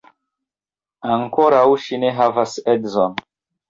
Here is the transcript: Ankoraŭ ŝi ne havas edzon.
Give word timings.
Ankoraŭ 1.17 1.63
ŝi 1.87 2.03
ne 2.05 2.13
havas 2.19 2.61
edzon. 2.77 3.27